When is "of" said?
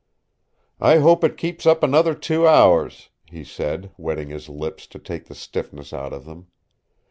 6.11-6.25